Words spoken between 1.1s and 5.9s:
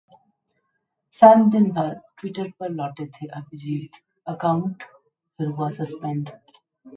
सात दिन बाद ट्विटर पर लौटे थे अभिजीत, अकाउंट फिर हुआ